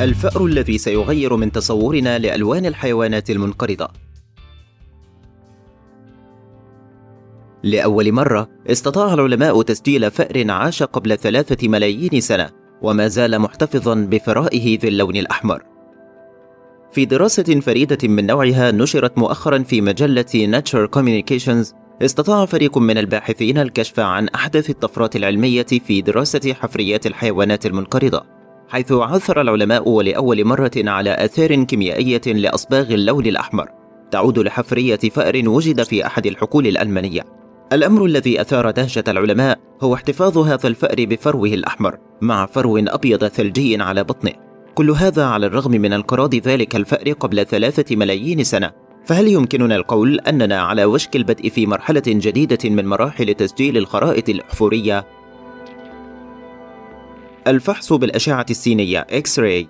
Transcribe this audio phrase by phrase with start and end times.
[0.00, 3.88] الفأر الذي سيغير من تصورنا لألوان الحيوانات المنقرضة.
[7.62, 12.50] لأول مرة استطاع العلماء تسجيل فأر عاش قبل ثلاثة ملايين سنة
[12.82, 15.62] وما زال محتفظا بثرائه ذي اللون الأحمر.
[16.92, 23.58] في دراسة فريدة من نوعها نشرت مؤخرا في مجلة Nature Communications استطاع فريق من الباحثين
[23.58, 28.37] الكشف عن أحدث الطفرات العلمية في دراسة حفريات الحيوانات المنقرضة.
[28.68, 33.68] حيث عثر العلماء ولأول مرة على آثار كيميائية لأصباغ اللون الأحمر.
[34.10, 37.24] تعود لحفرية فأر وجد في أحد الحقول الألمانية.
[37.72, 43.82] الأمر الذي أثار دهشة العلماء هو احتفاظ هذا الفأر بفروه الأحمر مع فرو أبيض ثلجي
[43.82, 44.32] على بطنه.
[44.74, 48.70] كل هذا على الرغم من انقراض ذلك الفأر قبل ثلاثة ملايين سنة.
[49.04, 55.17] فهل يمكننا القول أننا على وشك البدء في مرحلة جديدة من مراحل تسجيل الخرائط الأحفورية؟
[57.48, 59.68] الفحص بالأشعة السينية X-ray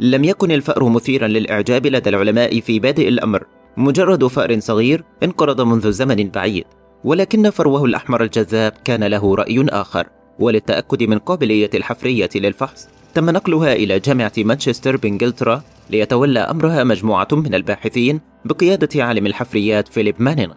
[0.00, 3.44] لم يكن الفأر مثيرا للإعجاب لدى العلماء في بادئ الأمر
[3.76, 6.64] مجرد فأر صغير انقرض منذ زمن بعيد
[7.04, 10.06] ولكن فروه الأحمر الجذاب كان له رأي آخر
[10.38, 17.54] وللتأكد من قابلية الحفرية للفحص تم نقلها إلى جامعة مانشستر بإنجلترا ليتولى أمرها مجموعة من
[17.54, 20.54] الباحثين بقيادة عالم الحفريات فيليب مانينغ.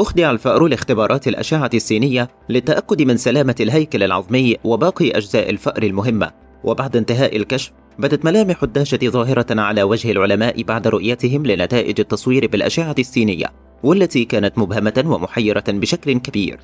[0.00, 6.30] أخضع الفأر لاختبارات الأشعة السينية للتأكد من سلامة الهيكل العظمي وباقي أجزاء الفأر المهمة
[6.64, 12.94] وبعد انتهاء الكشف بدت ملامح الدهشة ظاهرة على وجه العلماء بعد رؤيتهم لنتائج التصوير بالأشعة
[12.98, 13.46] السينية
[13.82, 16.58] والتي كانت مبهمة ومحيرة بشكل كبير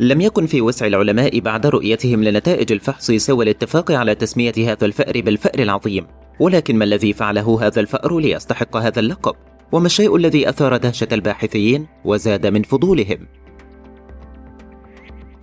[0.00, 5.20] لم يكن في وسع العلماء بعد رؤيتهم لنتائج الفحص سوى الاتفاق على تسمية هذا الفأر
[5.20, 6.06] بالفأر العظيم
[6.40, 9.34] ولكن ما الذي فعله هذا الفأر ليستحق هذا اللقب؟
[9.72, 13.26] وما الشيء الذي أثار دهشة الباحثين وزاد من فضولهم؟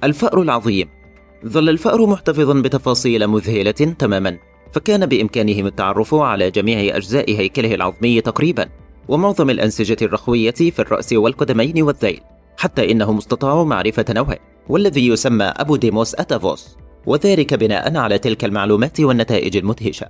[0.03, 0.89] الفأر العظيم
[1.45, 4.37] ظل الفأر محتفظا بتفاصيل مذهلة تماما
[4.71, 8.69] فكان بإمكانهم التعرف على جميع أجزاء هيكله العظمي تقريبا
[9.07, 12.21] ومعظم الأنسجة الرخوية في الرأس والقدمين والذيل
[12.57, 14.37] حتى إنهم استطاعوا معرفة نوعه
[14.69, 20.07] والذي يسمى أبو ديموس أتافوس وذلك بناء على تلك المعلومات والنتائج المدهشة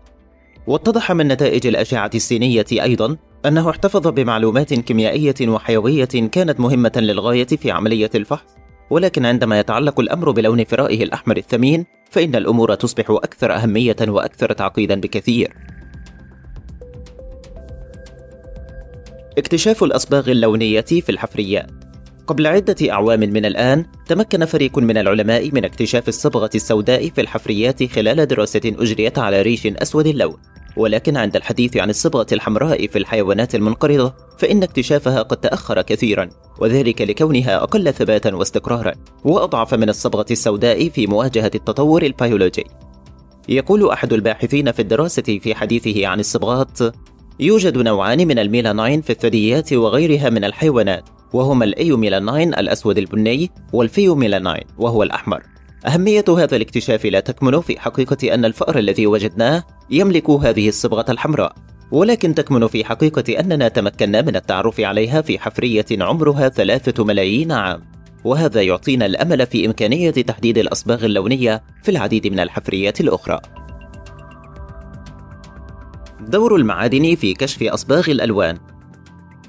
[0.68, 7.72] واتضح من نتائج الأشعة السينية أيضا أنه احتفظ بمعلومات كيميائية وحيوية كانت مهمة للغاية في
[7.72, 8.56] عملية الفحص.
[8.90, 14.96] ولكن عندما يتعلق الأمر بلون فرائه الأحمر الثمين فإن الأمور تصبح أكثر أهمية وأكثر تعقيدا
[15.02, 15.54] بكثير.
[19.38, 21.72] اكتشاف الأصباغ اللونية في الحفريات
[22.28, 27.84] قبل عدة أعوام من الآن تمكن فريق من العلماء من اكتشاف الصبغة السوداء في الحفريات
[27.84, 30.38] خلال دراسة أجريت على ريش أسود اللون.
[30.78, 36.30] ولكن عند الحديث عن الصبغة الحمراء في الحيوانات المنقرضة فإن اكتشافها قد تأخر كثيرا
[36.60, 42.64] وذلك لكونها أقل ثباتا واستقرارا وأضعف من الصبغة السوداء في مواجهة التطور البيولوجي.
[43.50, 46.80] يقول أحد الباحثين في الدراسة في حديثه عن الصبغات
[47.40, 55.04] يوجد نوعان من الميلانين في الثدييات وغيرها من الحيوانات وهما الأيوميلانين الأسود البني والفيوميلانين وهو
[55.04, 55.53] الأحمر.
[55.88, 61.56] أهمية هذا الاكتشاف لا تكمن في حقيقة أن الفأر الذي وجدناه يملك هذه الصبغة الحمراء
[61.92, 67.82] ولكن تكمن في حقيقة أننا تمكنا من التعرف عليها في حفرية عمرها ثلاثة ملايين عام.
[68.24, 73.40] وهذا يعطينا الأمل في إمكانية تحديد الأصباغ اللونية في العديد من الحفريات الأخرى.
[76.20, 78.58] دور المعادن في كشف أصباغ الألوان.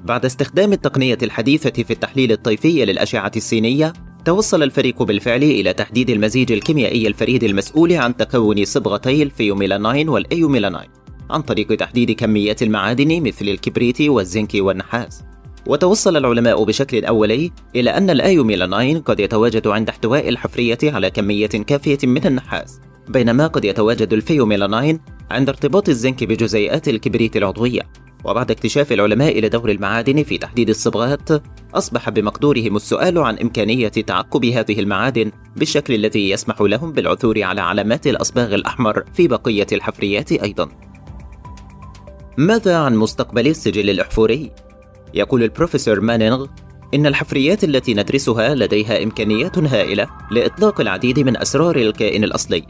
[0.05, 3.93] بعد استخدام التقنية الحديثة في التحليل الطيفي للأشعة السينية
[4.25, 10.89] توصل الفريق بالفعل إلى تحديد المزيج الكيميائي الفريد المسؤول عن تكون صبغتي الفيوميلانين والأيوميلانين
[11.31, 15.23] عن طريق تحديد كميات المعادن مثل الكبريت والزنك والنحاس.
[15.67, 21.99] وتوصل العلماء بشكل أولي إلى أن الأيوميلانين قد يتواجد عند احتواء الحفرية على كمية كافية
[22.05, 27.83] من النحاس بينما قد يتواجد الفيوميلانين عند ارتباط الزنك بجزيئات الكبريت العضوية.
[28.25, 31.29] وبعد اكتشاف العلماء لدور المعادن في تحديد الصبغات
[31.75, 38.07] أصبح بمقدورهم السؤال عن إمكانية تعقب هذه المعادن بالشكل الذي يسمح لهم بالعثور على علامات
[38.07, 40.69] الأصباغ الأحمر في بقية الحفريات أيضا
[42.39, 44.51] ماذا عن مستقبل السجل الأحفوري؟
[45.15, 46.47] يقول البروفيسور مانينغ
[46.95, 52.65] إن الحفريات التي ندرسها لديها إمكانيات هائلة لإطلاق العديد من أسرار الكائن الأصلي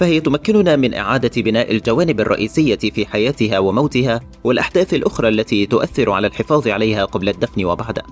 [0.00, 6.26] فهي تمكننا من إعادة بناء الجوانب الرئيسية في حياتها وموتها والأحداث الأخرى التي تؤثر على
[6.26, 8.02] الحفاظ عليها قبل الدفن وبعده.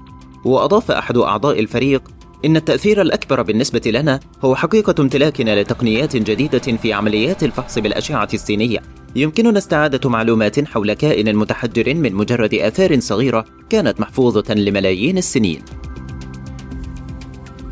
[0.45, 2.03] وأضاف أحد أعضاء الفريق
[2.45, 8.83] إن التأثير الأكبر بالنسبة لنا هو حقيقة امتلاكنا لتقنيات جديدة في عمليات الفحص بالأشعة السينية.
[9.17, 15.63] يمكننا استعادة معلومات حول كائن متحجر من مجرد آثار صغيرة كانت محفوظة لملايين السنين.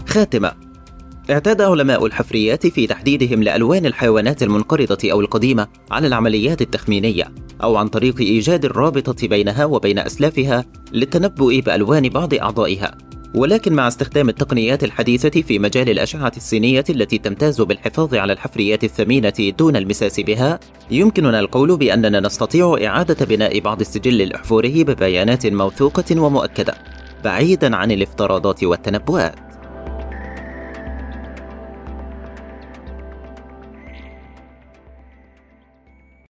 [0.08, 0.65] خاتمة
[1.30, 7.32] اعتاد علماء الحفريات في تحديدهم لألوان الحيوانات المنقرضة أو القديمة على العمليات التخمينية
[7.62, 12.98] أو عن طريق إيجاد الرابطة بينها وبين أسلافها للتنبؤ بألوان بعض أعضائها
[13.34, 19.52] ولكن مع استخدام التقنيات الحديثة في مجال الأشعة السينية التي تمتاز بالحفاظ على الحفريات الثمينة
[19.58, 26.74] دون المساس بها، يمكننا القول بأننا نستطيع إعادة بناء بعض السجل الأحفوري ببيانات موثوقة ومؤكدة،
[27.24, 29.45] بعيدا عن الافتراضات والتنبؤات.